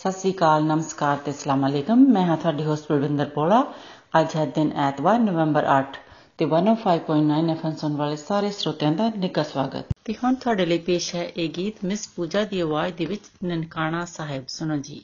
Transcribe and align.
ਸਤਿ 0.00 0.12
ਸ੍ਰੀ 0.12 0.32
ਅਕਾਲ, 0.32 0.64
ਨਮਸਕਾਰ 0.64 1.16
ਤੇ 1.16 1.30
ਅਸਲਾਮ 1.30 1.66
ਅਲੈਕਮ। 1.66 2.04
ਮੈਂ 2.12 2.22
ਹਾਂ 2.26 2.36
ਤੁਹਾਡੀ 2.36 2.64
ਹੋਸਟ 2.64 2.86
ਪ੍ਰਵਿੰਦਰ 2.86 3.28
ਪੋਲਾ 3.28 3.72
ਅੱਜ 4.20 4.36
ਹੈ 4.36 4.44
ਦਿਨ 4.46 4.70
ਐਤਵਾਰ, 4.76 5.18
ਨਵੰਬਰ 5.18 5.66
8 5.72 5.98
ਤੇ 6.38 6.46
105.9 6.46 7.50
ਐਫਐਮ 7.50 7.74
ਸੁਣ 7.74 7.96
ਵਾਲੇ 7.96 8.16
ਸਾਰੇ 8.16 8.50
ਸਰੋਤਿਆਂ 8.50 8.92
ਦਾ 8.92 9.10
ਨਿੱਘਾ 9.16 9.42
ਸਵਾਗਤ। 9.42 9.92
ਤੇ 10.04 10.14
ਹੁਣ 10.24 10.34
ਤੁਹਾਡੇ 10.34 10.66
ਲਈ 10.66 10.78
ਪੇਸ਼ 10.78 11.14
ਹੈ 11.14 11.28
ਇਹ 11.36 11.48
ਗੀਤ, 11.50 11.84
ਮਿਸ 11.84 12.08
ਪੂਜਾ 12.08 12.44
ਦੀ 12.44 12.60
ਆਵਾਜ਼ 12.60 12.94
ਦੇ 12.94 13.06
ਵਿੱਚ 13.06 13.30
ਨਨਕਾਣਾ 13.44 14.04
ਸਾਹਿਬ। 14.04 14.44
ਸੁਣੋ 14.48 14.76
ਜੀ। 14.76 15.02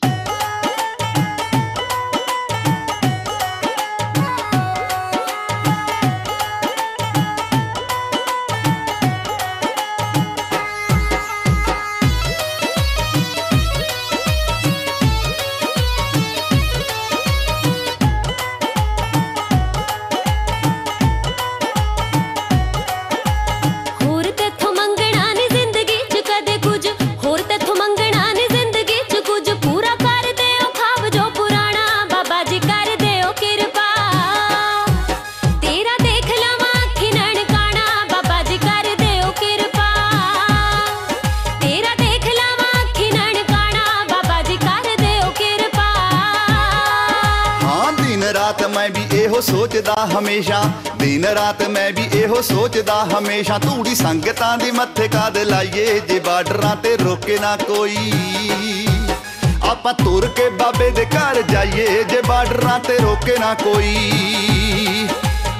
ਕੋਈ। 63.65 65.09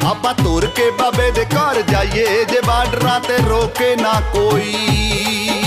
ਆਪਾਂ 0.07 0.35
ਤੁਰ 0.35 0.67
ਕੇ 0.67 0.91
ਬਾਬੇ 0.91 1.31
ਦੇ 1.31 1.45
ਘਰ 1.45 1.83
ਜਾਈਏ 1.83 2.45
ਜੇ 2.45 2.61
ਬਾਰਡਰਾਂ 2.67 3.21
ਤੇ 3.21 3.37
ਰੋਕੇ 3.49 3.97
ਨਾ 3.97 4.21
ਕੋਈ। 4.33 5.66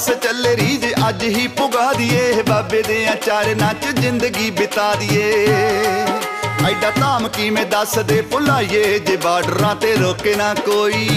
ਬਸ 0.00 0.10
ਚੱਲੇ 0.22 0.56
ਰੀਜ 0.56 0.84
ਅੱਜ 1.08 1.22
ਹੀ 1.24 1.46
ਪੁਗਾ 1.46 1.92
ਦੀਏ। 1.92 2.42
ਬਾਬੇ 2.48 2.82
ਦੇ 2.82 3.06
ਆਚਾਰ 3.06 3.46
ਨਾਚ 3.56 3.86
ਜ਼ਿੰਦਗੀ 3.98 4.50
ਬਿਤਾ 4.50 4.94
ਦੀਏ। 4.94 5.46
ਐਡਾ 6.68 6.90
ਧਾਮ 6.90 7.28
ਕਿਵੇਂ 7.28 7.66
ਦੱਸ 7.66 7.98
ਦੇ 7.98 8.20
ਭੁਲਾਈਏ, 8.22 8.98
ਜੇ 8.98 9.16
ਬਾਰਡਰਾਂ 9.16 9.74
ਤੇ 9.76 9.94
ਰੋਕੇ 9.96 10.34
ਨਾ 10.34 10.54
ਕੋਈ। 10.54 11.08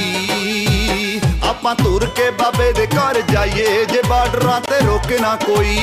ਆਪਾਂ 1.49 1.75
ਤੁਰ 1.75 2.05
ਕੇ 2.05 2.29
ਬਾਬੇ 2.31 2.71
ਦੇ 2.73 2.87
ਘਰ 2.87 3.21
ਜਾਈਏ, 3.21 3.85
ਜੇ 3.85 4.01
ਬਾਰਡਰਾਂ 4.09 4.59
ਤੇ 4.61 4.85
ਰੋਕੇ 4.85 5.19
ਨਾ 5.19 5.35
ਕੋਈ। 5.35 5.79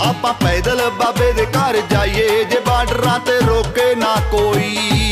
ਆਪਾਂ 0.00 0.34
ਪੈਦਲ 0.34 0.90
ਬਾਬੇ 0.90 1.32
ਦੇ 1.32 1.46
ਘਰ 1.46 1.82
ਜਾਈਏ, 1.90 2.44
ਜੇ 2.44 2.60
ਬਾਰਡਰਾਂ 2.60 3.18
ਤੇ 3.20 3.38
ਰੋਕੇ 3.46 3.94
ਨਾ 3.94 4.16
ਕੋਈ। 4.30 5.03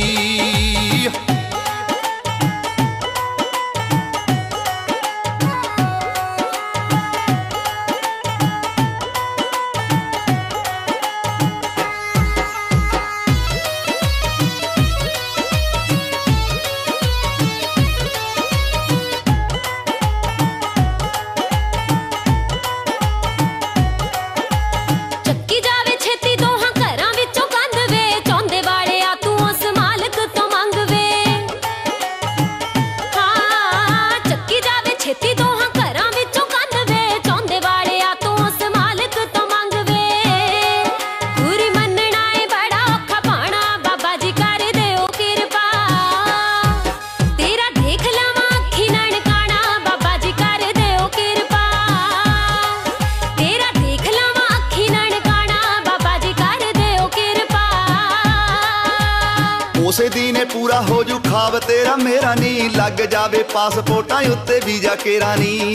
ਖਾਬ 60.72 61.58
ਤੇਰਾ, 61.58 61.96
ਮੇਰਾ 61.96 62.34
ਨਹੀਂ 62.34 62.70
ਲੱਗ 62.70 63.00
ਜਾਵੇ 63.02 63.42
ਪਾਸਪੋਰਟਾਂ 63.42 64.20
ਉੱਤੇ 64.22 64.60
ਵੀਜ਼ਾ 64.66 64.94
ਕੇਰਾ 64.94 65.34
ਨਹੀਂ 65.36 65.74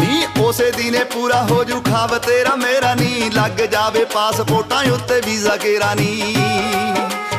ਨੀ 0.00 0.26
ਉਸੇ 0.40 0.70
ਦਿਨੇ 0.70 1.04
ਪੂਰਾ 1.04 1.42
ਹੋ 1.42 1.64
ਜੂ 1.64 1.80
ਖਾਬ 1.80 2.16
ਤੇਰਾ, 2.18 2.54
ਮੇਰਾ 2.56 2.94
ਨਹੀਂ 2.94 3.30
ਲੱਗ 3.30 3.60
ਜਾਵੇ 3.72 4.04
ਪਾਸਪੋਰਟਾਂ 4.04 4.82
ਉੱਤੇ 4.92 5.20
ਵੀਜ਼ਾ 5.26 5.56
ਕੇਰਾ 5.56 5.94
ਨਹੀਂ 5.94 6.36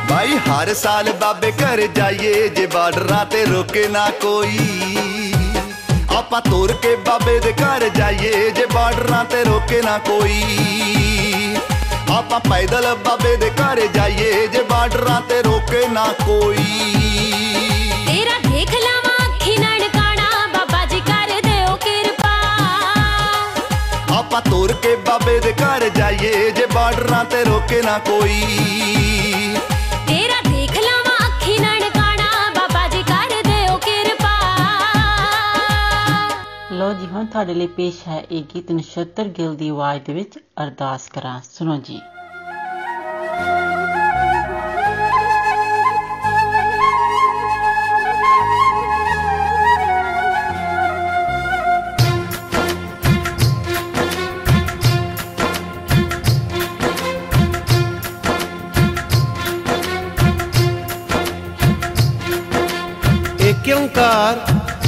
ਭਾਈ 0.09 0.37
ਹਰ 0.37 0.73
ਸਾਲ 0.73 1.11
ਬਾਬੇ 1.11 1.51
ਘਰ 1.51 1.87
ਜਾਈਏ, 1.95 2.47
ਜੇ 2.49 2.65
ਬਾਰਡਰਾਂ 2.65 3.25
ਤੇ 3.25 3.45
ਰੋਕੇ 3.45 3.87
ਨਾ 3.87 4.09
ਕੋਈ। 4.21 5.33
ਆਪਾਂ 6.17 6.41
ਤੁਰ 6.41 6.73
ਕੇ 6.73 6.95
ਬਾਬੇ 6.95 7.39
ਦੇ 7.39 7.51
ਘਰ 7.51 7.89
ਜਾਈਏ, 7.89 8.49
ਜੇ 8.49 8.65
ਬਾਰਡਰਾਂ 8.73 9.25
ਤੇ 9.25 9.43
ਰੋਕੇ 9.43 9.81
ਨਾ 9.81 9.97
ਕੋਈ। 9.97 11.04
ਆਪਾਂ 12.11 12.39
ਪੈਦਲ 12.39 12.85
ਬਾਬੇ 13.05 13.35
ਦੇ 13.37 13.49
ਘਰ 13.49 13.79
ਜਾਈਏ 13.95 14.47
ਜੇ 14.47 14.61
ਬਾਰਡਰਾਂ 14.63 15.21
ਤੇ 15.21 15.41
ਰੋਕੇ 15.41 15.87
ਨਾ 15.87 16.05
ਕੋਈ। 16.25 16.65
ਤੇਰਾ 18.07 18.37
ਦੇਖ 18.39 18.71
ਲਵਾਂ 18.73 19.25
ਅੱਖੀ 19.25 19.55
ਨਣਕਾਣਾ 19.57 20.29
ਬਾਬਾ 20.53 20.85
ਜੀ 20.85 20.99
ਕਰ 20.99 21.41
ਦਿਓ 21.43 21.75
ਕਿਰਪਾ। 21.75 22.33
ਆਪਾਂ 24.17 24.41
ਤੁਰ 24.41 24.73
ਕੇ 24.73 24.95
ਬਾਬੇ 25.07 25.39
ਦੇ 25.39 25.53
ਘਰ 25.53 25.89
ਜਾਈਏ 25.89 26.51
ਜੇ 26.51 26.65
ਬਾਰਡਰਾਂ 26.73 27.23
ਤੇ 27.25 27.43
ਰੋਕੇ 27.43 27.81
ਨਾ 27.81 27.97
ਕੋਈ। 28.07 28.41
ਲੋ 36.85 36.93
ਜੀ 36.93 37.05
ਹੁਣ 37.07 37.25
ਤੁਹਾਡੇ 37.25 37.53
ਲਈ 37.53 37.67
ਪੇਸ਼ 37.67 38.07
ਹੈ 38.07 38.21
ਇਹ 38.31 38.43
ਗੀਤ 38.55 38.71
ਨਛੱਤਰ 38.71 39.23
ਗਿੱਲ 39.27 39.55
ਦੀ 39.55 39.69
ਆਵਾਜ਼ 39.69 40.03
ਦੇ 40.03 40.13
ਵਿੱਚ 40.13 40.37
ਅਰਦਾਸ 40.63 41.07
ਕਰਾਂ। 41.13 41.39
ਸੁਣੋ 41.53 41.77
ਜੀ। 41.77 42.01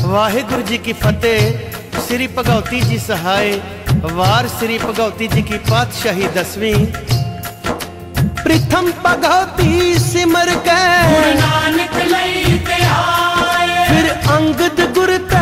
ਵਾਹਿਗੁਰੂ 0.07 0.61
ਜੀ 0.61 0.77
ਕੀ 0.77 0.93
ਫਤਿਹ। 0.93 1.66
श्री 2.07 2.27
भगवती 2.37 2.79
जी 2.89 2.97
सहाय 2.99 3.51
वार 4.17 4.47
श्री 4.59 4.77
भगवती 4.79 5.27
जी 5.27 5.41
की 5.49 5.57
पातशाही 5.69 6.27
दसवीं। 6.37 6.85
प्रथम 8.43 8.91
भगवती 9.05 9.97
सिमर 9.99 10.53
के 10.67 10.77
फिर 13.89 14.09
अंगद 14.35 14.79
गुरता 14.97 15.41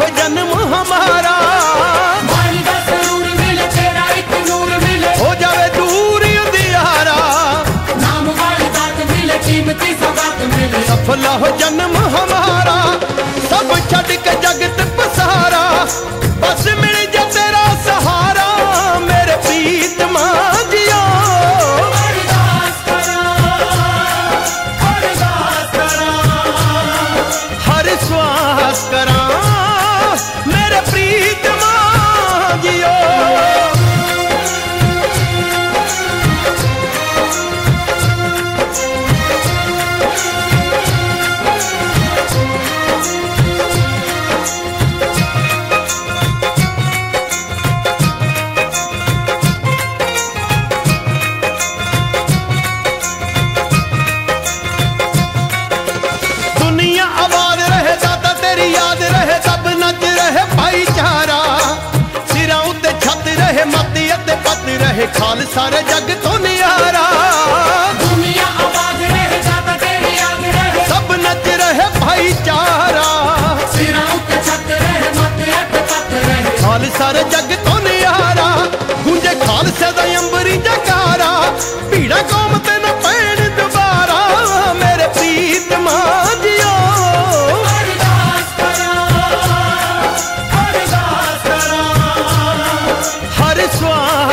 हो 0.00 0.08
जन 0.18 0.38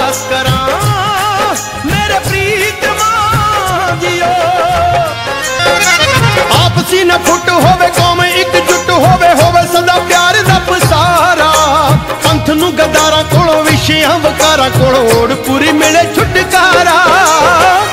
ਸਵਾਸ 0.08 0.18
ਕਰਾਂ 0.28 1.54
ਮੇਰੇ 1.84 2.18
ਪ੍ਰੀਤਮਾ 2.18 3.96
ਜੀਓ 4.00 4.28
ਆਪਸੀ 6.56 7.02
ਨਾ 7.04 7.18
ਫੁੱਟ 7.26 7.50
ਹੋਵੇ 7.50 7.88
ਕੌਮ 7.98 8.22
ਇੱਕ 8.24 8.56
ਜੁੱਟ 8.60 8.90
ਹੋਵੇ 8.90 9.32
ਹੋਵੇ 9.42 9.66
ਸਦਾ 9.72 9.98
ਪਿਆਰ 10.08 10.40
ਦਾ 10.42 10.58
ਪਸਾਰਾ 10.68 11.50
ਪੰਥ 12.24 12.50
ਨੂੰ 12.52 12.72
ਗਦਾਰਾਂ 12.72 13.22
ਕੋਲੋਂ 13.24 13.62
ਵਿਸ਼ਿਆਂ 13.64 14.18
ਵਕਾਰਾਂ 14.20 14.70
ਕੋਲੋਂ 14.70 15.04
ਓੜ 15.16 15.34
ਪੂਰੀ 15.42 15.72
ਮਿਲੇ 15.74 16.04
ਛੁਟਕਾਰਾ 16.14 16.96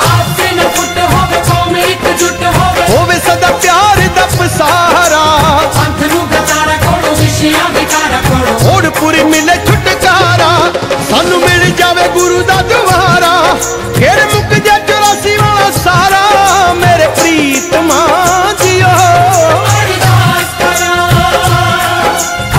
ਆਪਸੇ 0.08 0.52
ਨ 0.54 0.70
ਫੁੱਟ 0.70 0.98
ਹੋਵੇ 1.00 1.42
ਕੌਮ 1.50 1.76
ਇੱਕ 1.80 2.08
ਜੁੱਟ 2.20 2.44
ਹੋਵੇ 2.46 2.88
ਹੋਵੇ 2.90 3.20
ਸਦਾ 3.20 3.52
ਪਿਆਰ 3.58 4.08
ਦਾ 4.16 4.26
ਪਸਾਰਾ 4.38 5.24
ਪੰਥ 5.76 6.04
ਨੂੰ 6.06 6.26
ਗਦਾਰਾ 6.28 6.78
ਕੋਲੋਂ 6.86 7.16
ਵਿਸ਼ਿਆਂ 7.16 7.70
ਵਿਕਾਰਾ 7.74 8.22
ਕੋਲੋਂ 8.30 8.74
ਓੜ 8.74 8.88
ਪੂਰੀ 8.92 9.24
ਮਿਲੇ 9.26 9.56
ਛੁਟਕਾਰਾ 9.58 9.65
ਸਾਨੂੰ 9.65 9.65
ਮਿਲ 9.65 9.65
ਜਾਵੇ 11.87 12.09
ਗੁਰੂ 12.09 12.43
ਦਾ 12.43 12.63
ਦੁਆਰਾ 12.63 13.55
ਫਿਰ 13.95 14.27
ਮੁੱਕ 14.35 14.55
ਜਾ 14.55 14.79
84 14.79 15.37
ਵਾਲਾ 15.37 15.71
ਸਾਰਾ। 15.71 16.73
ਮੇਰੇ 16.73 17.09
ਪ੍ਰੀਤਮਾ 17.09 18.07
ਜੀਓ। 18.63 18.87
ਅਰਦਾਸ 18.87 20.51
ਕਰਾਂ 20.59 21.09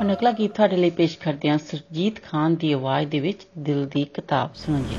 ਹੁਣ 0.00 0.12
ਅਗਲਾ 0.12 0.30
ਗੀਤ 0.30 0.54
ਤੁਹਾਡੇ 0.54 0.76
ਲਈ 0.76 0.90
ਪੇਸ਼ 0.90 1.18
ਕਰਦੇ 1.18 1.48
ਹਾਂ 1.48 1.58
ਸੁਰਜੀਤ 1.58 2.14
ਖਾਨ 2.32 2.56
ਦੀ 2.56 2.72
ਆਵਾਜ਼ 2.72 3.08
ਦੇ 3.08 3.20
ਵਿੱਚ 3.20 3.40
ਦਿਲ 3.58 3.86
ਦੀ 3.86 4.04
ਕਿਤਾਬ 4.04 4.50
ਸੁਣੋ 4.54 4.78
ਜੀ। 4.78 4.96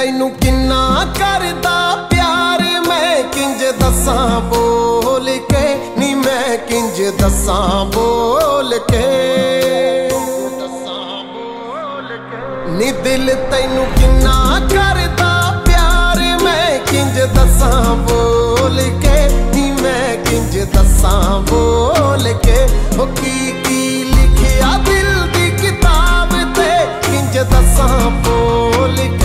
ਤੈਨੂੰ 0.00 0.30
ਕਿੰਨਾ 0.30 1.06
ਕਰਦਾ 1.18 2.08
ਪਿਆਰ? 2.10 2.62
ਮੈਂ 2.88 3.22
ਕਿੰਜ 3.22 3.64
ਦੱਸਾਂ? 3.64 4.40
ਬੋਲ 4.40 5.30
ਕੇ 5.50 5.92
ਨੀ 5.98 6.14
ਮੈਂ 6.14 6.58
ਕਿੰਜ 6.58 7.02
ਦੱਸਾਂ? 7.02 7.84
ਬੋਲ 7.84 8.78
ਕੇ। 8.78 9.02
ਨੀ 12.66 12.92
ਦਿਲ 12.92 13.34
ਤੈਨੂੰ 13.50 13.86
ਕਿੰਨਾ 13.86 14.60
ਕਰਦਾ 14.70 15.62
ਪਿਆਰ? 15.66 16.38
ਮੈਂ 16.42 16.78
ਕਿੰਜ 16.78 17.20
ਦੱਸਾਂ? 17.20 17.96
ਬੋਲ 17.96 18.80
ਕੇ 19.02 19.28
ਨੀ 19.54 19.70
ਮੈਂ 19.82 20.16
ਕਿੰਜ 20.16 20.58
ਦੱਸਾਂ? 20.58 21.40
ਬੋਲ 21.40 22.32
ਕੇ। 22.32 22.66
ਹੋ 22.98 23.06
ਕੀ 23.06 23.54
ਕੀ 23.64 24.04
ਲਿਖਿਆ 24.04 24.78
ਦਿਲ 24.84 25.28
ਦੀ 25.34 25.50
ਕਿਤਾਬ 25.50 26.54
ਤੇ? 26.54 26.86
ਕਿੰਜ 27.02 27.38
ਦੱਸਾਂ? 27.38 28.10
ਬੋਲ 28.10 28.96
ਕੇ 28.96 29.19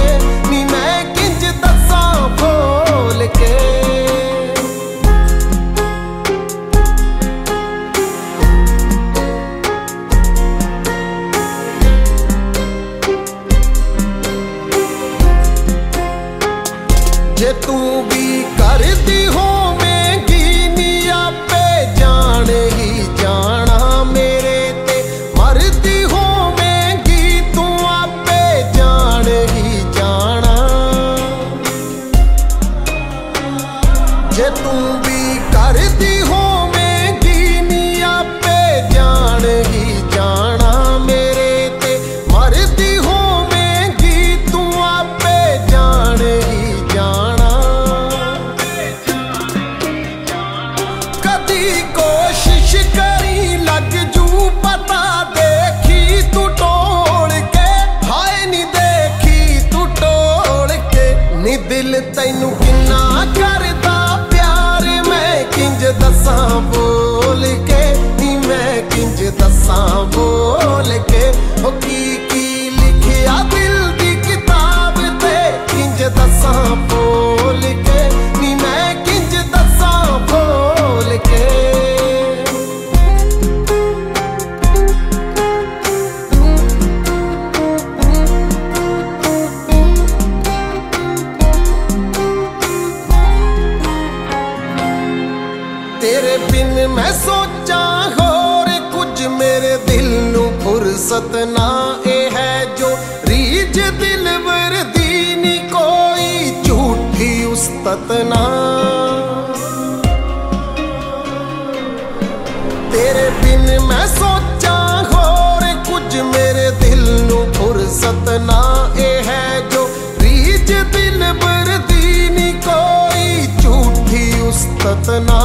ਤੇਰੇ 112.96 113.30
ਬਿਨ 113.44 113.80
ਮੈਂ 113.80 114.06
ਸੋਚਾਂ 114.08 115.04
ਹੋਰ 115.06 115.64
ਕੁਝ 115.86 116.16
ਮੇਰੇ 116.18 116.70
ਦਿਲ 116.82 117.02
ਨੂੰ 117.22 117.46
ਫੁਰਸਤ 117.54 118.30
ਨਾ 118.42 118.62
ਇਹ 118.98 119.24
ਹੈ 119.24 119.60
ਜੋ 119.72 119.88
ਰੀਜ 120.22 120.72
ਦਿਲ 120.94 121.24
ਬਰਦੀ 121.34 122.30
ਨਹੀਂ 122.30 122.54
ਕੋਈ 122.62 123.48
ਝੂਠੀ 123.62 124.32
ਉਸਤਤ 124.42 125.10
ਨਾ 125.22 125.40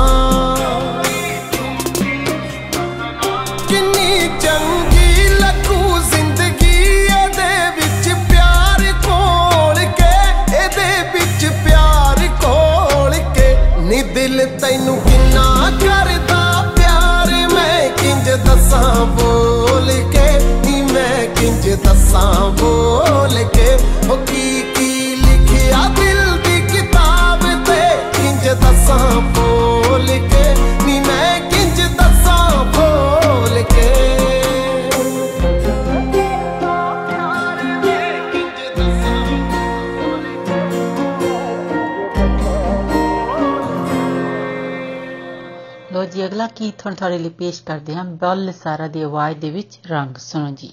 ਗੀਤ 46.61 46.87
ਹੁਣ 46.87 46.95
ਤੁਹਾਡੇ 46.95 47.19
ਲਈ 47.19 47.29
ਪੇਸ਼ 47.29 47.63
ਕਰਦੇ 47.63 47.95
ਹਾਂ 47.95 48.05
ਬੱਲ 48.05 48.53
ਸਾਰਾ 48.53 48.89
ਦੀ 48.89 49.03
ਆਵਾਜ਼ 49.03 49.39
ਦੇ 49.39 49.51
ਵਿੱਚ 49.51 49.79
ਰੰਗ 49.87 50.17
ਸੁਣੋ 50.17 50.51
ਜੀ। 50.51 50.73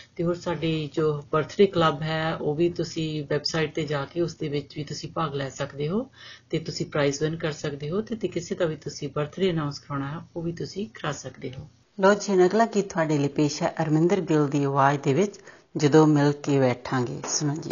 ਤੇ 0.15 0.23
ਹੋਰ 0.23 0.35
ਸਾਡੀ 0.35 0.89
ਜੋ 0.93 1.23
ਬਰਥਡੇ 1.31 1.65
ਕਲੱਬ 1.65 2.01
ਹੈ, 2.01 2.35
ਉਹ 2.35 2.55
ਵੀ 2.55 2.69
ਤੁਸੀਂ 2.69 3.23
ਵੈਬਸਾਈਟ 3.29 3.75
ਤੇ 3.75 3.85
ਜਾ 3.85 4.05
ਕੇ 4.05 4.21
ਉਸ 4.21 4.35
ਦੇ 4.35 4.47
ਵਿੱਚ 4.47 4.77
ਵੀ 4.77 4.83
ਤੁਸੀਂ 4.83 5.09
ਭਾਗ 5.09 5.35
ਲੈ 5.35 5.49
ਸਕਦੇ 5.49 5.89
ਹੋ 5.89 6.09
ਤੇ 6.49 6.59
ਤੁਸੀਂ 6.59 6.85
ਪ੍ਰਾਈਜ਼ 6.85 7.23
ਵਿਨ 7.23 7.35
ਕਰ 7.35 7.51
ਸਕਦੇ 7.51 7.89
ਹੋ 7.89 8.01
ਤੇ 8.01 8.15
ਤੇ 8.15 8.27
ਕਿਸੇ 8.27 8.55
ਦਾ 8.55 8.65
ਵੀ 8.65 8.75
ਤੁਸੀਂ 8.75 9.09
ਬਰਥਡੇ 9.15 9.51
ਅਨਾਉਂਸ 9.51 9.79
ਕਰਾਉਣਾ 9.79 10.07
ਹੈ, 10.07 10.17
ਉਹ 10.35 10.41
ਵੀ 10.41 10.51
ਤੁਸੀਂ 10.51 10.87
ਕਰਾ 10.87 11.11
ਸਕਦੇ 11.11 11.51
ਹੋ। 11.59 11.67
ਲੋ 11.99 12.13
ਜੀ 12.13 12.33
ਹੁਣ 12.33 12.45
ਅਗਲਾ 12.45 12.65
ਗੀਤ 12.65 12.89
ਤੁਹਾਡੇ 12.89 13.17
ਲਈ 13.17 13.27
ਪੇਸ਼ 13.27 13.63
ਹੈ 13.63 13.73
ਅਰਮਿੰਦਰ 13.83 14.21
ਗਿੱਲ 14.21 14.47
ਦੀ 14.47 14.63
ਆਵਾਜ਼ 14.63 14.99
ਦੇ 14.99 15.13
ਵਿੱਚ, 15.13 15.35
ਜਦੋਂ 15.77 16.07
ਮਿਲ 16.07 16.31
ਕੇ 16.31 16.59
ਬੈਠਾਂਗੇ। 16.59 17.19
ਸੁਣੋ 17.27 17.55
ਜੀ। 17.55 17.69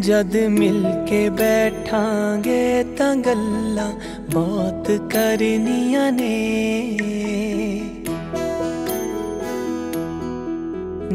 ਜਦ 0.00 0.36
ਮਿਲ 0.36 1.06
ਕੇ 1.08 1.28
ਬੈਠਾਂਗੇ 1.30 2.84
ਤਾਂ 2.98 3.16
ਗੱਲਾਂ 3.16 3.92
ਬਹੁਤ 4.30 4.90
ਕਰਨੀਆਂ 4.90 6.12
ਨੇ। 6.12 6.98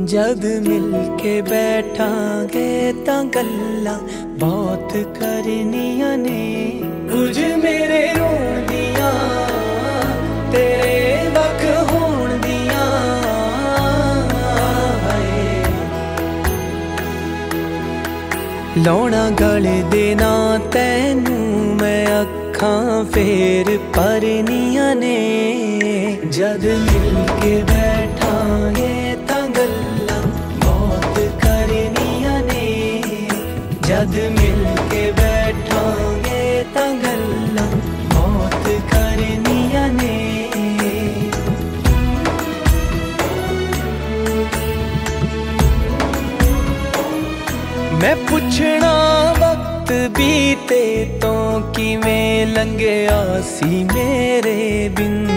ਜਦ 0.04 0.46
ਮਿਲ 0.46 1.18
ਕੇ 1.20 1.42
ਬੈਠਾਂਗੇ 1.42 2.94
ਤਾਂ 3.06 3.24
ਗੱਲਾਂ 3.24 4.00
ਬਹੁਤ 4.28 4.98
ਕਰਨੀਆਂ 5.20 6.18
ਨੇ। 6.18 6.82
ਕੁਝ 7.12 7.40
ਮੇਰੇ 7.40 8.08
ਰੋਣ 8.20 8.62
ਦੀਆਂ, 8.62 9.14
ਤੇਰੇ 10.52 11.30
ਵੱਖ 11.30 11.94
ਲਾਉਣਾ 18.86 19.30
ਗਲੇ 19.30 19.84
ਦੇ 19.92 20.16
ਨਾ, 20.16 20.60
ਤੈਨੂੰ 20.72 21.76
ਮੈਂ 21.76 22.22
ਅੱਖਾਂ 22.22 23.04
ਫੇਰ 23.06 23.78
ਪਰਨੀਆਂ 23.96 24.96
ਨੇ। 24.96 25.16
ਜਦ 26.32 26.66
ਮਿਲ 26.66 27.16
ਕੇ 27.42 27.64
ਬੈਠਾਂਗੇ 27.64 29.18
ਤਾਂ 29.28 29.48
ਗੱਲਾਂ 29.48 30.22
ਬਹੁਤ 30.66 31.20
ਕਰਨੀਆਂ 31.42 32.44
ਨੇ। 32.44 33.28
ਜਦ 33.88 34.16
ਮਿਲ 34.16 34.55
ਬੀਤੇ 50.18 51.06
ਤੋਂ 51.22 51.62
ਕਿਵੇਂ 51.74 52.48
ਲੰਘਿਆ 52.48 53.42
ਸੀ 53.42 53.84
ਮੇਰੇ 53.84 54.90
ਦਿਨ? 54.90 55.28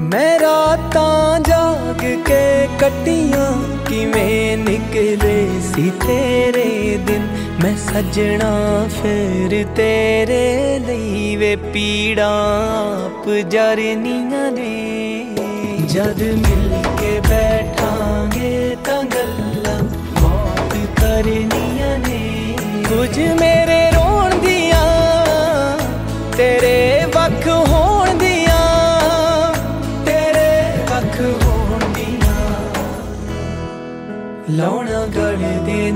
ਮੈਂ 0.00 0.38
ਰਾਤਾਂ 0.40 1.40
ਜਾਗ 1.40 2.24
ਕੇ 2.24 2.68
ਕੱਟੀਆਂ 2.80 3.62
ਕਿਵੇਂ 3.84 4.56
ਨਿਕਲੇ 4.56 5.48
ਸੀ 5.74 5.90
ਤੇਰੇ 6.06 6.98
ਦਿਨ? 7.06 7.26
ਮੈਂ 7.62 7.76
ਸੱਜਣਾ 7.76 8.88
ਫਿਰ 9.02 9.66
ਤੇਰੇ 9.76 10.78
ਲਈ 10.78 11.36
ਵੇ 11.36 11.56
ਪੀੜਾਂ 11.56 12.30
ਆਪ 13.04 13.28
ਜਰਨੀਆਂ 13.28 14.52
ਨੇ। 14.52 15.26
ਜਦ 15.88 16.22
ਮਿਲ 16.22 16.91
ਕਰਨੀਆਂ 21.22 21.98
ਨੇ। 21.98 22.54
ਕੁਝ 22.88 23.18
ਮੇਰੇ 23.40 23.90
ਰੋਣ 23.90 24.30
ਦੀਆਂ, 24.38 24.86
ਤੇਰੇ 26.36 27.04
ਵੱਖ 27.14 27.46
ਹੋਣ 27.48 28.18
ਦੀਆਂ, 28.18 29.54
ਤੇਰੇ 30.06 30.72
ਵੱਖ 30.90 31.20
ਹੋਣ 31.20 31.92
ਦੀਆਂ। 31.92 32.34
ਲਾਉਣਾ 34.50 35.06
ਗਲੇ 35.06 35.58
ਦੇ 35.66 35.92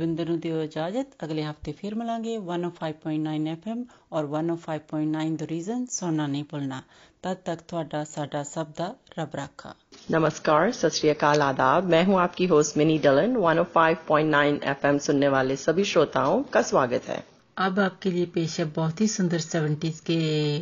ਬਲਵਿੰਦਰ 0.00 0.28
ਨੂੰ 0.28 0.38
ਦਿਓ 0.40 0.60
ਇਜਾਜ਼ਤ 0.62 1.06
ਅਗਲੇ 1.24 1.42
ਹਫਤੇ 1.44 1.72
ਫਿਰ 1.72 1.94
ਮਿਲਾਂਗੇ 1.94 2.36
105.9 2.36 3.32
FM 3.54 3.80
ਔਰ 4.12 4.28
105.9 4.36 5.24
ਦ 5.34 5.48
ਰੀਜ਼ਨ 5.50 5.84
ਸੁਣਨਾ 5.90 6.26
ਨਹੀਂ 6.26 6.44
ਭੁੱਲਣਾ 6.44 6.80
तब 7.24 7.42
तक 7.46 7.62
ਤੁਹਾਡਾ 7.68 8.02
ਸਾਡਾ 8.04 8.42
ਸਭ 8.44 8.66
ਦਾ 8.76 8.86
ਰੱਬ 9.18 9.34
ਰਾਖਾ 9.36 9.74
नमस्कार 10.08 10.70
सत 10.72 10.96
श्री 10.96 11.08
अकाल 11.12 11.42
आदाब 11.44 11.88
मैं 11.92 12.00
हूं 12.04 12.18
आपकी 12.20 12.46
होस्ट 12.48 12.76
मिनी 12.80 12.96
डलन 13.06 13.32
105.9 13.42 14.42
एफएम 14.72 15.00
सुनने 15.06 15.30
वाले 15.30 15.56
सभी 15.58 15.86
श्रोताओं 15.86 16.36
का 16.54 16.62
स्वागत 16.68 17.08
है 17.10 17.18
अब 17.56 17.80
आपके 17.82 18.12
लिए 18.12 18.28
पेश 18.34 18.54
है 18.60 18.66
बहुत 18.76 19.00
ही 19.00 19.08
सुंदर 19.10 19.44
सेवेंटीज 19.46 19.98
के 20.06 20.20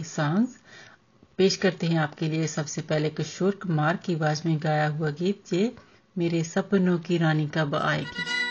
सॉन्ग्स 0.09 0.57
पेश 1.38 1.61
करते 1.67 1.93
हैं 1.93 2.01
आपके 2.07 2.31
लिए 2.31 2.49
सबसे 2.53 2.87
पहले 2.88 3.12
किशोर 3.17 3.61
कुमार 3.62 4.01
की 4.07 4.17
आवाज 4.17 4.43
में 4.47 4.57
गाया 4.62 4.88
हुआ 4.97 5.12
गीत 5.21 5.55
ये 5.55 5.71
मेरे 6.17 6.43
सपनों 6.47 6.99
की 7.07 7.19
रानी 7.19 7.49
कब 7.55 7.79
आएगी 7.83 8.48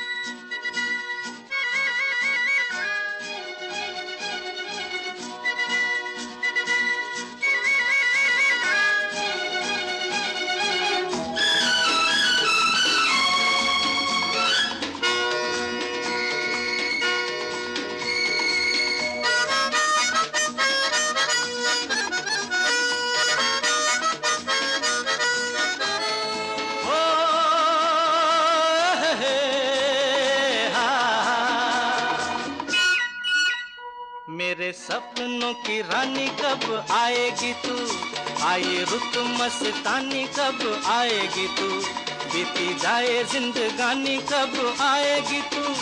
कब 44.33 44.77
आएगी 44.81 45.41
तू, 45.41 45.75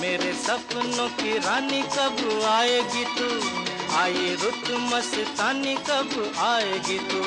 मेरे 0.00 0.32
सपनों 0.32 1.08
की 1.08 1.38
रानी 1.38 1.82
कब 1.82 2.42
आएगी 2.48 3.04
तू? 3.04 3.48
आई 3.98 4.38
रुत 4.42 4.64
मस्तानी 4.80 5.74
कब 5.74 6.32
आएगी 6.38 6.98
तू? 6.98 7.20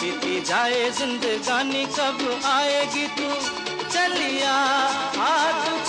बीती 0.00 0.40
जाए 0.40 0.90
जिंदगानी 0.90 1.86
कब 1.86 2.40
आएगी 2.44 3.06
तू? 3.06 3.34
चलिया, 3.88 4.54
आ 5.18 5.52
तू 5.52 5.87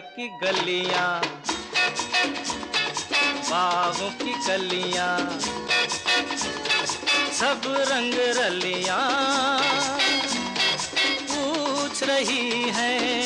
की 0.00 0.28
गलियाँ 0.42 1.20
बाहों 3.50 4.10
की 4.20 4.32
कलियाँ 4.46 5.18
सब 7.38 7.62
रंग 7.90 8.14
रलियाँ 8.38 9.00
पूछ 11.30 12.02
रही 12.02 12.70
हैं 12.78 13.23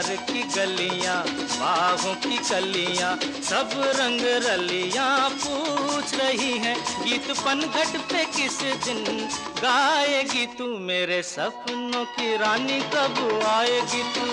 प्यार 0.00 0.16
की 0.16 0.42
गलियाँ, 0.42 1.24
बाहों 1.28 2.14
की 2.14 2.38
कलियाँ, 2.38 3.16
सब 3.42 3.70
रंग 3.74 4.20
रलियाँ 4.22 5.30
पूछ 5.30 6.14
रही 6.14 6.58
हैं। 6.58 7.04
गीत 7.04 7.30
पनघट 7.30 8.00
पे 8.00 8.24
किस 8.24 8.62
दिन 8.62 9.28
गाएगी 9.62 10.46
तू? 10.46 10.64
मेरे 10.78 11.22
सपनों 11.22 12.04
की 12.04 12.36
रानी 12.36 12.80
कब 12.80 13.42
आएगी 13.46 14.02
तू? 14.02 14.26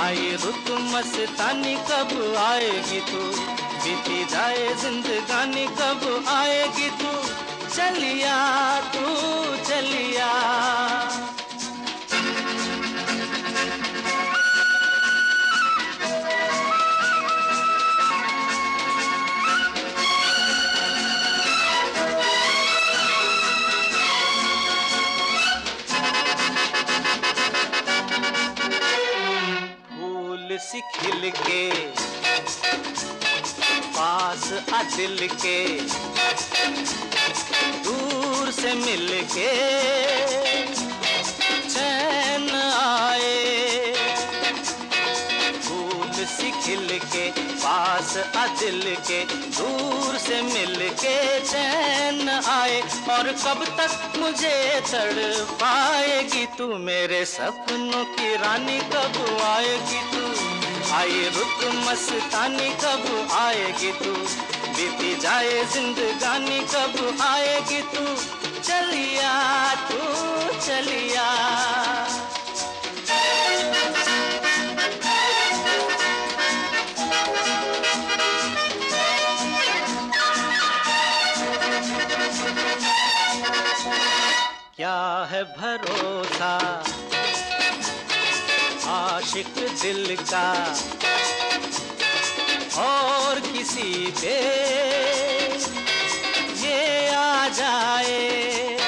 आई 0.00 0.38
रुत 0.44 0.80
मस्तानी 0.80 1.74
कब 1.74 2.34
आएगी 2.38 3.00
तू? 3.00 3.40
बीती 3.84 4.24
जाए 4.24 4.74
जिंदगानी 4.74 5.66
कब 5.66 6.24
आएगी 6.28 6.90
तू? 6.90 7.28
चलिया 7.74 8.80
तू, 8.80 9.06
चलिया। 9.64 10.32
सी 30.72 30.80
खिल 30.80 31.30
के, 31.36 31.70
पास 33.96 34.44
आ 34.74 34.82
दिल 34.82 35.28
के, 35.32 35.56
दूर 37.84 38.50
से 38.50 38.72
मिल 38.72 39.08
के 39.34 39.50
चैन 41.68 42.48
आए। 42.76 43.92
फूल 45.60 46.24
सी 46.24 46.50
खिल 46.50 46.98
के, 47.04 47.28
पास 47.56 48.16
आ 48.36 48.46
दिल 48.46 48.96
के, 49.10 49.24
दूर 49.58 50.18
से 50.18 50.42
मिल 50.42 50.88
के 51.04 51.40
चैन 51.40 52.28
आए। 52.28 52.80
और 53.10 53.32
कब 53.44 53.64
तक 53.78 54.18
मुझे 54.18 54.80
तड़ 54.90 55.44
पाएगी 55.54 56.46
तू 56.58 56.74
मेरे 56.78 57.24
सपनों 57.24 58.04
की 58.04 58.34
रानी, 58.36 58.78
कब 58.78 59.40
आएगी 59.42 60.00
तू? 60.12 60.22
आई 60.92 61.30
रुत 61.34 61.74
मस्तानी, 61.74 62.70
कब 62.70 63.28
आएगी 63.32 63.92
तू? 63.92 64.12
बीती 64.76 65.14
जाए 65.16 65.64
जिंदगानी, 65.64 66.60
कब 66.60 67.18
आएगी 67.20 67.82
तू? 67.82 68.04
चलिया 68.62 69.74
तू, 69.74 69.98
चलिया। 70.60 71.28
क्या 84.76 85.28
है 85.30 85.44
भरोसा? 85.44 86.84
आशिक 89.22 89.58
दिल 89.80 90.16
का 90.20 90.46
और 92.82 93.40
किसी 93.40 93.90
पे 94.20 94.32
ये 96.62 97.14
आ 97.14 97.48
जाए। 97.48 98.78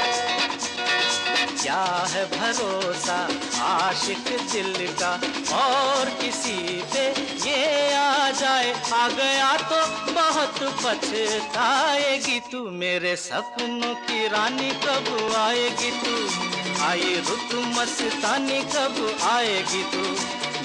क्या 1.62 1.85
है 2.12 2.25
भरोसा 2.31 3.18
आशिक 3.64 4.27
दिल 4.53 4.75
का 5.03 5.12
और 5.59 6.11
किसी 6.23 6.83
पे 6.94 7.07
ये 7.47 7.94
आ 7.94 8.31
जाए। 8.33 8.75
आ 8.92 9.07
गया 9.14 9.53
तो 9.70 9.81
बहुत 10.12 10.59
पछताएगी 10.83 12.40
तू 12.53 12.68
मेरे 12.83 13.16
सपनों 13.20 13.94
की 14.05 14.27
रानी। 14.29 14.70
कब 14.85 15.33
आएगी 15.37 15.90
तू? 16.03 16.54
आई 16.85 17.14
रुत 17.16 17.55
मस्तानी, 17.55 18.61
कब 18.62 19.18
आएगी 19.23 19.83
तू? 19.83 20.03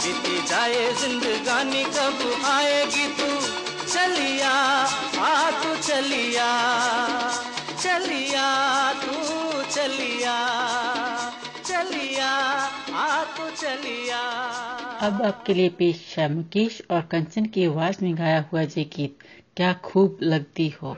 बीती 0.02 0.48
जाए 0.48 0.94
जिंदगानी, 0.94 1.84
कब 1.84 2.42
आएगी 2.46 3.08
तू? 3.08 3.30
चलिया, 3.86 4.52
आ 5.20 5.52
तू 5.52 5.76
चलिया 5.76 6.50
चलिया 7.80 8.48
तू 8.94 9.14
चलिया 9.64 10.36
चलिया, 11.66 12.30
आ 12.94 13.24
तू 13.24 13.50
चलिया। 13.50 14.20
अब 15.02 15.22
आपके 15.22 15.54
लिए 15.54 15.70
पेश 15.70 16.16
है 16.18 16.34
मुकेश 16.34 16.82
और 16.92 17.02
कंचन 17.02 17.46
की 17.46 17.66
आवाज़ 17.66 18.04
में 18.04 18.18
गाया 18.18 18.46
हुआ 18.54 18.62
ये 18.62 18.84
गीत, 18.84 19.18
क्या 19.58 19.74
खूब 19.74 20.18
लगती 20.22 20.74
हो? 20.84 20.98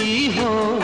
लगती 0.00 0.26
हो। 0.38 0.79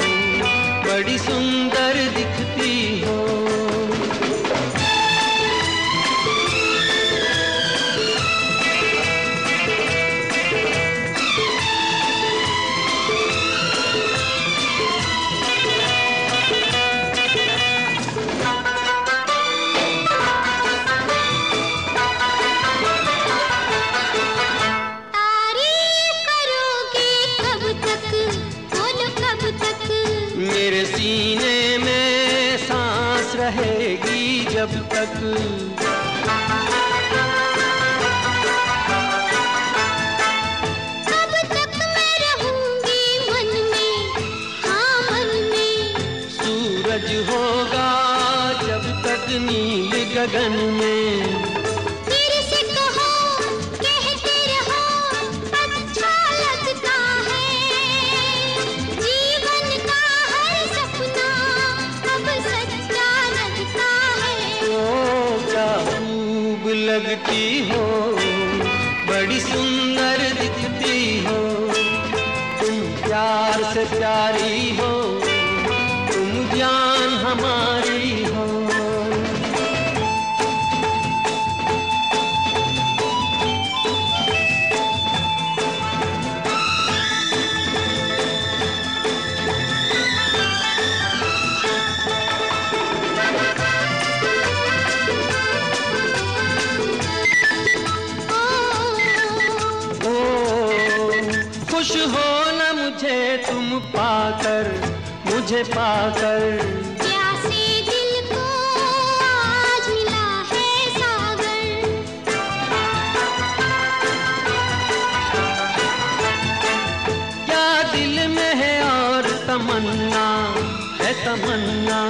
तमन्ना। 121.27 122.01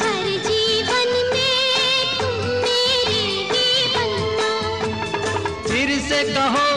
हर 0.00 0.26
जीवन 0.46 1.10
में 1.32 1.50
फिर 5.68 5.90
से 6.08 6.22
कहो 6.32 6.68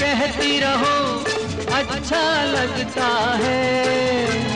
कहती 0.00 0.58
रहो 0.60 0.96
अच्छा 1.78 2.22
लगता 2.52 3.08
है। 3.42 4.47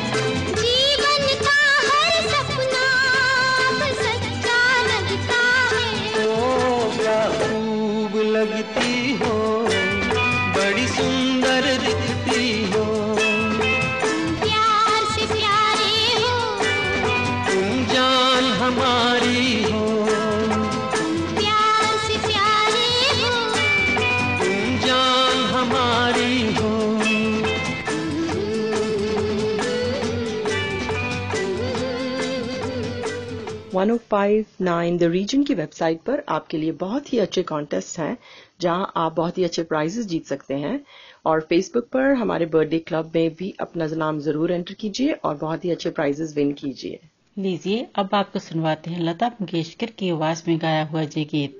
1059 33.84 34.98
द 34.98 35.02
रीजन 35.02 35.42
की 35.42 35.54
वेबसाइट 35.54 36.00
पर 36.00 36.22
आपके 36.28 36.58
लिए 36.58 36.72
बहुत 36.72 37.12
ही 37.12 37.18
अच्छे 37.18 37.42
कॉन्टेस्ट 37.42 37.98
हैं, 37.98 38.18
जहाँ 38.60 38.92
आप 38.96 39.12
बहुत 39.12 39.38
ही 39.38 39.44
अच्छे 39.44 39.62
प्राइजेस 39.62 40.06
जीत 40.06 40.26
सकते 40.26 40.54
हैं। 40.54 40.84
और 41.26 41.40
फेसबुक 41.40 41.84
पर 41.84 42.00
हमारे 42.00 42.46
बर्थडे 42.46 42.78
क्लब 42.78 43.12
में 43.14 43.34
भी 43.34 43.54
अपना 43.60 43.86
नाम 43.86 44.18
ज़रूर 44.20 44.52
एंटर 44.52 44.74
कीजिए 44.74 45.12
और 45.12 45.36
बहुत 45.36 45.64
ही 45.64 45.70
अच्छे 45.70 45.90
प्राइजेस 45.90 46.36
विन 46.36 46.52
कीजिए। 46.52 47.00
लीजिए, 47.38 47.88
अब 47.94 48.08
आपको 48.12 48.38
सुनवाते 48.38 48.90
हैं 48.90 49.00
लता 49.00 49.28
मंगेशकर 49.28 49.86
की 49.86 50.10
आवाज़ 50.10 50.42
में 50.48 50.58
गाया 50.58 50.84
हुआ 50.84 51.02
ये 51.02 51.24
गीत। 51.24 51.58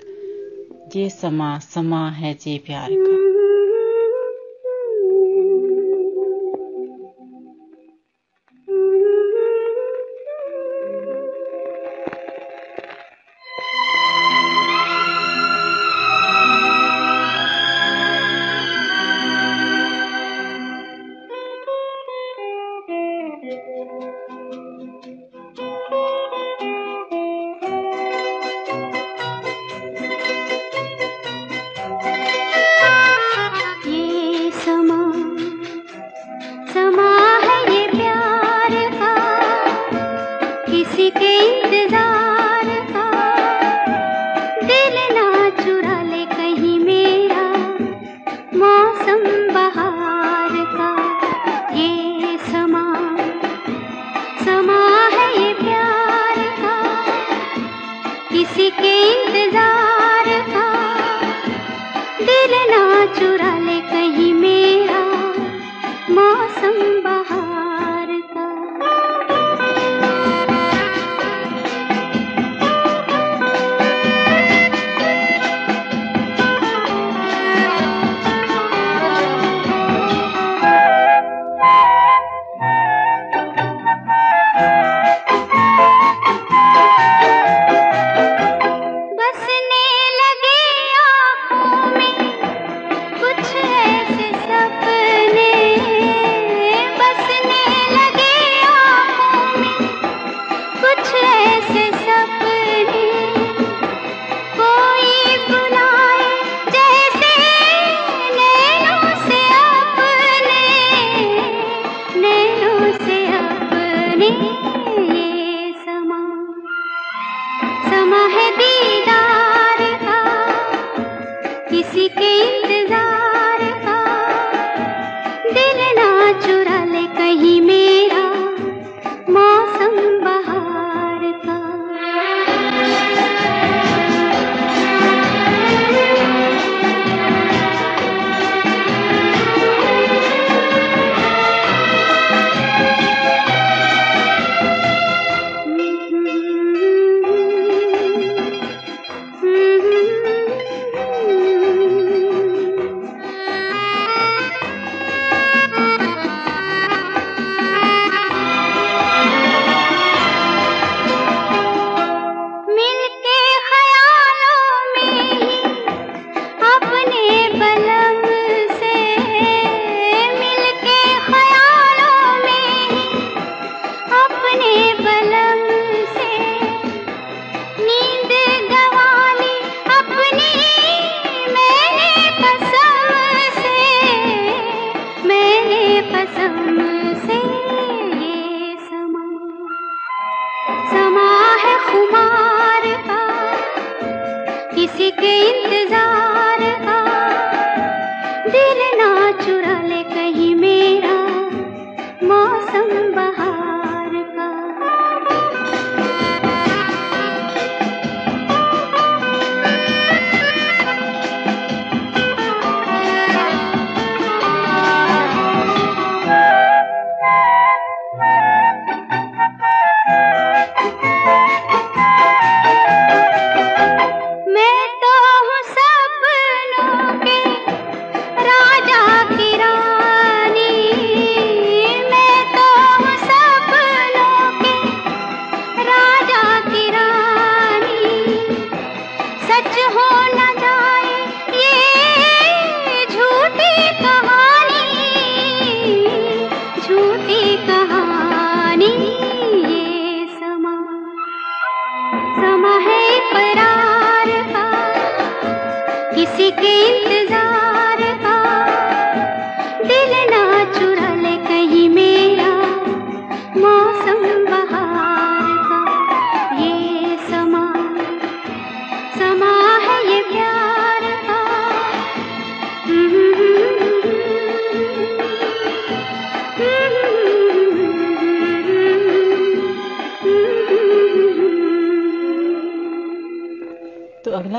ये 0.95 1.09
समा 1.09 1.59
समा 1.59 2.09
है 2.09 2.33
जे 2.33 2.57
प्यार 2.57 2.89
का। 2.91 3.42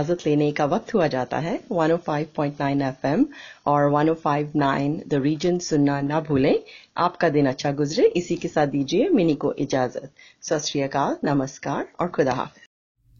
इजाज़त 0.00 0.26
लेने 0.26 0.52
का 0.52 0.64
वक्त 0.64 0.94
हुआ 0.94 1.06
जाता 1.06 1.38
है। 1.38 1.60
105.9 1.72 2.82
एफएम 2.82 3.26
और 3.66 3.90
105.9 3.90 5.08
द 5.08 5.14
रीजन 5.14 5.58
सुनना 5.58 6.00
ना 6.00 6.20
भूलें। 6.20 6.58
आपका 6.96 7.28
दिन 7.28 7.46
अच्छा 7.46 7.72
गुजरे। 7.72 8.06
इसी 8.06 8.36
के 8.36 8.48
साथ 8.48 8.66
दीजिए 8.66 9.08
मिनी 9.08 9.34
को 9.34 9.52
इजाज़त। 9.52 10.12
सत 10.42 10.62
नमस्कार 11.24 11.88
और 12.00 12.08
खुदा 12.08 12.32
हाफिज। 12.32 12.62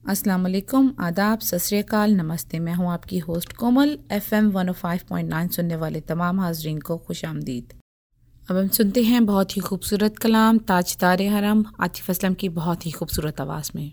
अस्सलाम 0.09 0.43
वालेकुम। 0.43 0.95
आदाब। 1.01 1.39
सत 1.39 1.95
नमस्ते। 1.95 2.59
मैं 2.59 2.75
हूँ 2.75 2.91
आपकी 2.91 3.19
होस्ट 3.19 3.53
कोमल। 3.53 3.99
एफएम 4.13 4.51
105.9 4.51 5.49
सुनने 5.49 5.77
वाले 5.77 6.01
तमाम 6.01 6.41
हाजरीन 6.41 6.79
को 6.79 6.97
खुश 6.97 7.25
आमदीद। 7.25 7.73
अब 8.51 8.57
हम 8.57 8.69
सुनते 8.69 9.03
हैं 9.03 9.27
बहुत 9.27 9.57
ही 9.57 9.63
खूबसूरत 9.63 10.19
कलाम 10.19 10.59
ताजदार 10.59 11.23
हरम, 11.23 11.65
आतिफ 11.81 12.11
असलम 12.11 12.35
की 12.35 12.49
बहुत 12.49 12.87
ही 12.87 12.91
खूबसूरत 12.91 13.41
आवाज़ 13.41 13.71
में। 13.75 13.93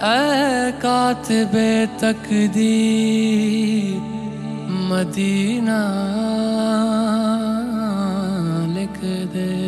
ऐ 0.00 0.70
कातबे 0.82 1.70
तकदीर 2.00 2.60
मदीना 4.90 5.80
लिख 8.76 8.98
दे। 9.34 9.59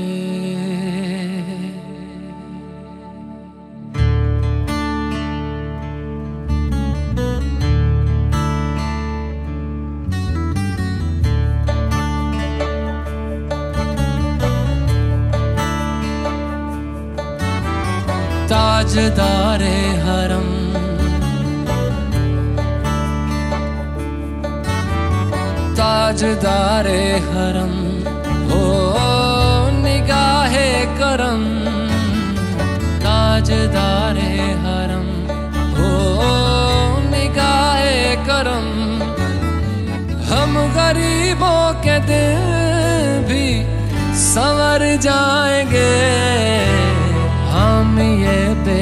ताजदारे 18.93 19.77
हरम। 20.05 20.49
ताजदारे 25.75 27.05
हरम। 27.19 27.73
हो 28.51 28.65
निगाहे 29.81 30.85
करम। 30.85 31.41
ताजदारे 33.01 34.35
हरम। 34.67 35.09
हो 35.79 35.91
निगाहे 37.11 38.17
करम। 38.17 38.69
हम 40.33 40.73
गरीबों 40.75 41.73
के 41.81 41.99
दिल 41.99 42.45
भी 43.29 43.49
संवर 44.15 44.97
जाएँगे। 44.97 46.72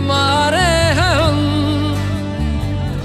मारे 0.00 0.70
हम, 0.92 1.36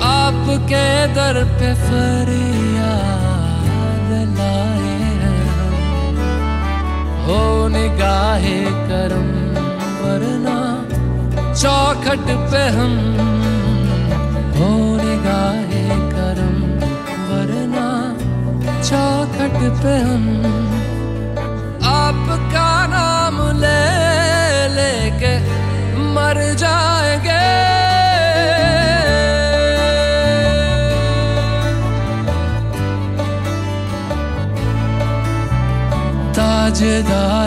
आपके 0.02 0.86
दर 1.14 1.44
पे 1.44 1.74
फरियाद 1.74 2.89
लाए 4.38 4.98
हम। 5.22 5.39
हो 7.26 7.68
निगाहे 7.68 8.62
करम, 8.64 9.30
वरना 10.02 10.58
चौखट 11.54 12.26
पे 12.52 12.64
हम। 12.68 12.94
हो 14.58 14.70
निगाहे 14.98 15.88
करम, 15.89 16.58
वरना 17.30 17.88
चौखट 18.82 19.84
पे 19.84 19.98
हम। 19.98 20.53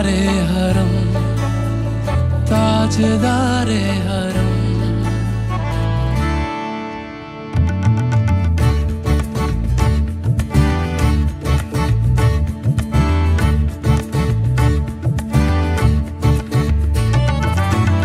ताजदारे 0.07 0.43
हरम 0.49 0.91
ताजदारे 2.49 3.79
हरम। 4.03 4.53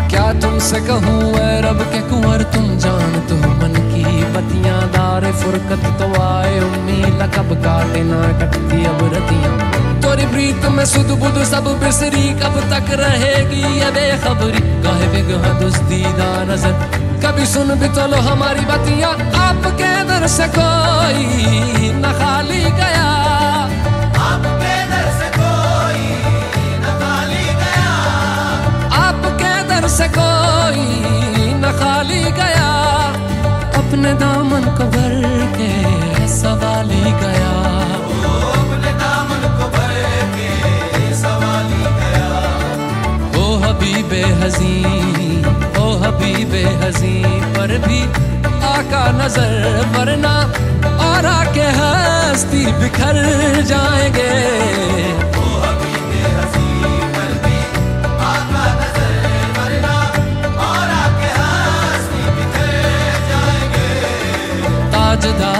क्या 0.09 0.31
तुमसे 0.41 0.79
कहूँ 0.81 1.21
रब 1.63 1.79
के 1.93 2.01
कुंवर, 2.09 2.43
तुम 2.53 2.67
जान 2.79 3.19
तो 3.29 3.35
मन 3.37 3.79
की 3.93 4.03
बतियाँ 4.35 4.81
दार 4.91 5.31
फुरकत 5.33 5.87
तो 6.01 6.11
आए, 6.21 6.59
उम्मीद 6.61 7.23
कब 7.37 7.55
काटे 7.63 8.03
ना 8.03 8.21
कटती 8.41 8.85
अब 8.85 9.03
रतियाँ। 9.15 9.82
तोरी 10.13 10.25
प्रीत 10.25 10.65
में 10.65 10.85
सुध 10.85 11.07
बुध 11.19 11.43
सब 11.43 11.67
बिसरी, 11.83 12.33
कब 12.33 12.55
तक 12.71 12.89
रहेगी 12.89 13.61
ये 13.79 13.91
बेखबरी? 13.91 14.59
काहे 14.83 15.07
बिगह 15.07 15.47
दुस्तीदा 15.59 16.43
नज़र। 16.43 16.73
कभी 17.23 17.45
सुन 17.45 17.73
भी 17.79 17.87
तो 17.87 18.07
लो 18.07 18.17
हमारी 18.17 18.59
बतिया, 18.59 19.09
आपके 19.41 20.03
दर 20.03 20.27
से 20.27 20.47
कोई 20.47 21.25
न 21.93 22.13
खाली 22.19 22.61
गया। 22.63 23.09
से 29.87 30.07
कोई 30.07 30.87
न 31.53 31.71
खाली 31.79 32.23
गया। 32.23 32.69
अपने 33.81 34.13
दामन 34.13 34.63
को 34.77 34.85
के 35.57 36.27
सवाली 36.27 37.01
गया। 37.01 37.92
हबीबे 43.83 44.19
हजी 44.41 44.75
ओ 45.79 45.87
हबीबे 46.03 46.61
हजी 46.83 47.15
पर 47.55 47.71
भी 47.85 47.99
आका 48.67 49.01
नज़र 49.17 49.51
वरना 49.95 50.33
और 51.07 51.25
आके 51.33 51.67
हस्ती 51.79 52.63
बिखर 52.79 53.19
जाएँगे। 53.71 54.31
ताजदारे 64.93 65.52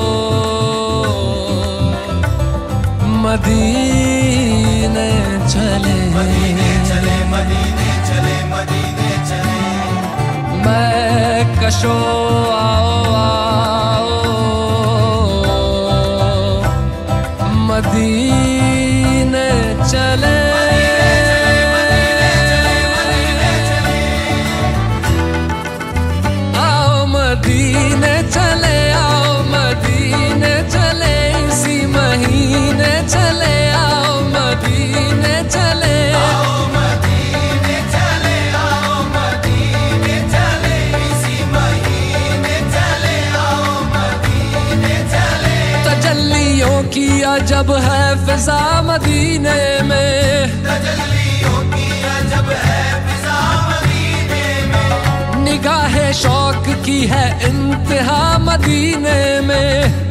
मदीने 3.05 5.09
चले। 5.47 5.95
मदीने 6.15 6.71
चले 6.89 7.17
मदीने 7.25 7.89
चले 8.07 8.37
मदीने 8.45 9.11
चले। 9.29 9.61
मैं 10.65 11.37
कशो 11.59 11.95
आओ। 12.51 13.02
अजब 47.63 47.71
है 47.71 48.25
फिजा 48.25 48.81
मदीने 48.81 49.59
में। 54.69 55.43
निगाह 55.43 56.11
शौक 56.11 56.85
की 56.85 56.99
है 57.05 57.49
इंतहा 57.49 58.37
मदीने 58.37 59.41
में। 59.41 60.03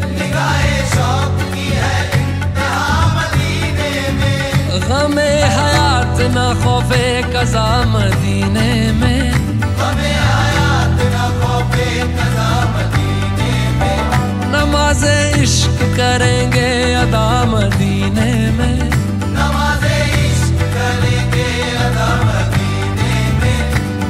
गमे 4.88 5.32
हयात 5.55 6.18
न 6.20 6.61
खौफे 6.64 7.22
कजा 7.22 7.82
मदीने 7.84 8.92
में। 8.92 9.32
नमाजे 14.73 15.16
इश्क 15.45 15.81
करेंगे 15.97 16.68
अदा 16.97 17.29
मदीने 17.45 18.31
में। 18.57 18.79
नमाजे 19.33 19.97
इश्क 20.20 20.62
करेंगे 20.77 21.49
अदा 21.87 22.09
मदीने 22.29 23.18
में। 23.41 23.61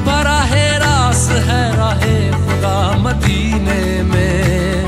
बराहे 0.07 0.67
रास 0.79 1.25
है 1.49 1.63
राहे 1.77 2.15
खुदा 2.45 2.77
मदीने 3.03 3.83
में। 4.11 4.87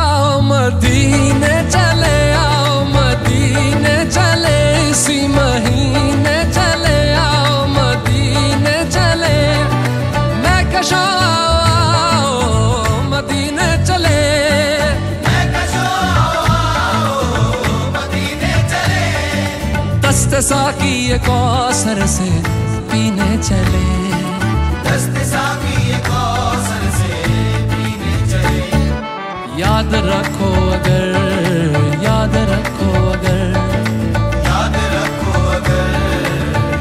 आओ 0.00 0.40
मदीने 0.50 1.54
चले 1.68 2.16
आओ 2.40 2.72
मदीने 2.96 3.96
चले 4.16 4.58
इसी 4.88 5.20
महीने 5.36 6.38
चले 6.56 6.98
आओ 7.26 7.66
मदीने 7.76 8.76
चले। 8.96 9.36
मैं 10.44 10.60
कशो 10.72 11.04
दस्त 20.34 20.46
साकी 20.46 20.92
ये 21.08 21.16
कौसर 21.24 21.98
से 22.06 22.28
पीने 22.90 23.26
चले। 23.38 23.82
दस्त 24.86 25.18
साकी 25.30 25.74
ये 25.90 25.98
कौसर 26.06 26.82
से 26.96 27.10
पीने 27.70 28.14
चले। 28.32 28.80
याद 29.60 29.94
रखो 30.08 30.48
अगर 30.74 31.06
याद 32.04 32.34
रखो 32.50 32.88
अगर। 33.10 33.54
याद 34.48 34.78
रखो 34.96 35.34
अगर 35.50 35.94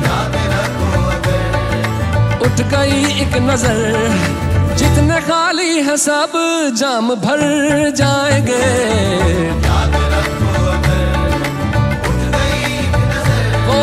याद 0.07 0.37
रखो 0.53 0.89
अगर। 1.11 2.47
उठ 2.47 2.65
गई 2.73 3.03
एक 3.21 3.37
नज़र 3.49 3.77
जितने 4.81 5.21
खाली 5.29 5.71
है 5.89 5.97
सब 6.07 6.41
जाम 6.81 7.13
भर 7.27 7.45
जाएँगे। 8.01 8.65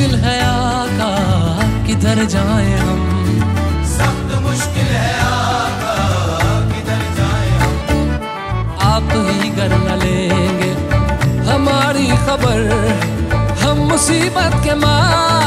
मुश्किल 0.00 0.14
है 0.20 0.36
आका 0.44 1.08
किधर 1.86 2.24
जाए 2.34 2.76
हम? 2.80 3.00
सख्त 3.94 4.30
मुश्किल 4.44 4.86
है 4.96 5.10
आका 5.24 5.96
किधर 6.70 7.02
जाए 7.18 7.50
हम? 7.60 7.74
आप 8.92 9.12
ही 9.28 9.50
कर 9.58 9.74
न 9.84 9.98
लेंगे 10.04 10.70
हमारी 11.50 12.06
खबर 12.26 12.64
हम 13.64 13.78
मुसीबत 13.90 14.56
के 14.64 14.74
मारे 14.84 15.39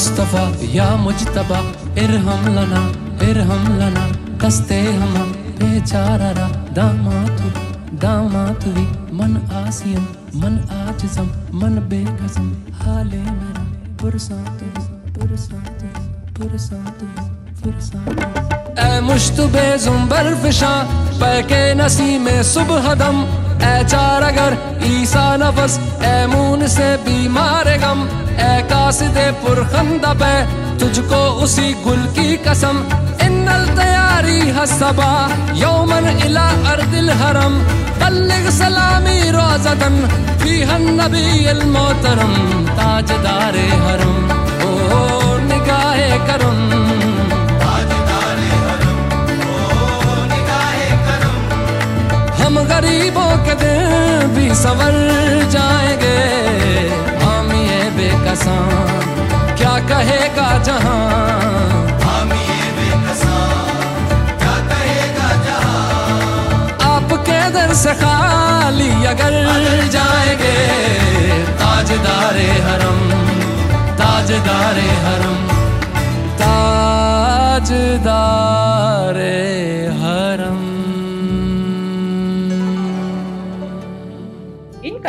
मुस्तफ़ा, 0.00 0.42
या 0.72 0.84
मुजतबा 0.96 1.58
इरहम 2.02 2.44
लना 2.48 2.80
इरहम 3.24 3.64
लना, 3.78 4.04
दस्ते 4.40 4.78
हम 4.92 5.32
बेचारा 5.58 6.30
दामातु, 6.76 7.48
दामातुवी, 8.00 8.84
मन 9.18 9.34
आसियम, 9.56 10.06
मन 10.40 10.56
आज़म 10.76 11.28
मन 11.60 11.76
बेगजम 11.90 12.48
हाले 12.80 13.18
मेरा, 13.18 13.64
पुरसातु 14.00 14.68
पुरसातु 15.12 15.90
पुरसातु 16.38 17.06
पुरसातु। 17.60 18.80
ऐ 18.80 19.00
मुश्तबे 19.02 19.66
जुम्बर 19.84 20.34
फिशा, 20.42 20.72
पैके 21.20 21.62
नसी 21.74 22.18
में 22.18 22.42
सुबह 22.52 22.94
दम 22.94 23.20
ऐ 23.64 23.76
चार 23.84 24.22
अगर 24.22 24.56
ईसा 24.86 25.26
नफस 25.36 25.78
ऐ 26.02 26.26
मून 26.26 26.66
से 26.68 26.88
बीमार 27.04 27.76
गम। 27.84 28.08
ऐ 28.40 28.60
कासिदे 28.62 29.26
पुरखंदा 29.40 30.12
पे 30.20 30.32
तुझको 30.80 31.20
उसी 31.44 31.72
गुल 31.84 32.02
की 32.16 32.28
कसम। 32.46 32.76
इन्नल 33.22 33.64
तैयारी 33.76 34.40
हसबा 34.50 35.10
यौमन 35.54 36.08
इला 36.26 36.48
अर्दिल 36.72 37.10
हरम। 37.20 37.54
बल्लिग 38.00 38.50
सलामी 38.50 39.18
रोजदन 39.30 39.96
फीहन 40.42 40.84
नबी 41.00 41.26
मोहतरम। 41.70 42.34
ताजदारे 42.78 43.68
हरम, 43.86 44.18
ओ 44.68 45.38
निगाहे 45.48 46.10
करम। 46.28 46.58
गरीबों 52.70 53.30
के 53.44 53.54
दिल 53.54 54.26
भी 54.34 54.46
संवर 54.54 54.94
जाएँगे। 55.50 56.18
बेकसान 58.30 59.54
क्या 59.58 59.74
कहेगा 59.90 60.48
जहाँ? 60.66 61.18
हम 66.82 67.08
से 67.82 67.94
खाली 68.02 68.90
अगर 69.12 69.34
जाएँगे, 69.96 70.56
ताजदारे 71.62 72.48
हरम 72.66 73.00
ताजदारे 74.00 74.88
हरम 75.06 75.38
ताजदारे 76.42 77.76
हरम। 80.02 80.60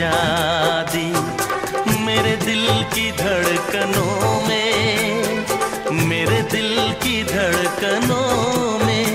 सजा 0.00 0.82
दी 0.92 1.08
मेरे 2.04 2.34
दिल 2.44 2.66
की 2.92 3.10
धड़कनों 3.12 4.30
में, 4.46 6.06
मेरे 6.08 6.40
दिल 6.52 6.72
की 7.02 7.22
धड़कनों 7.24 8.78
में 8.86 9.06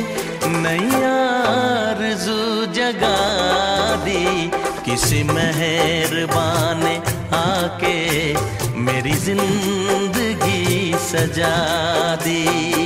नई 0.62 1.02
आरज़ू 1.10 2.38
जगा 2.78 3.18
दी। 4.06 4.52
किसी 4.86 5.24
मेहरबान 5.34 6.84
आके 7.34 7.98
मेरी 8.86 9.16
ज़िंदगी 9.26 10.94
सजा 11.10 11.56
दी। 12.26 12.85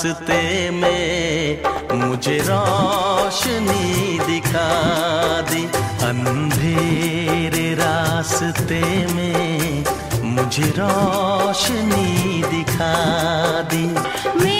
रास्ते 0.00 0.70
में 0.70 1.60
मुझे 1.92 2.36
रोशनी 2.48 4.18
दिखा 4.18 4.70
दी। 5.50 5.64
अंधेरे 6.08 7.74
रास्ते 7.74 8.80
में 9.12 9.84
मुझे 10.24 10.72
रोशनी 10.78 12.42
दिखा 12.48 12.94
दी। 13.72 14.59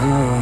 Oh. 0.00 0.37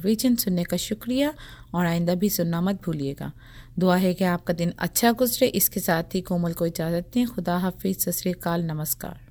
105.9 0.00 0.06
रीजन 0.06 0.36
सुनने 0.36 0.64
का 0.64 0.76
शुक्रिया 0.76 1.34
और 1.74 1.86
आइंदा 1.86 2.14
भी 2.14 2.30
सुनना 2.30 2.60
मत 2.60 2.82
भूलिएगा। 2.84 3.32
दुआ 3.78 3.96
है 3.96 4.14
कि 4.14 4.24
आपका 4.24 4.54
दिन 4.54 4.72
अच्छा 4.78 5.12
गुजरे। 5.12 5.46
इसके 5.48 5.80
साथ 5.80 6.14
ही 6.14 6.20
कोमल 6.20 6.52
को 6.52 6.66
इजाज़त 6.66 7.10
दें। 7.14 7.26
खुदा 7.26 7.56
हाफिज़। 7.56 8.10
सत 8.10 8.38
नमस्कार। 8.48 9.29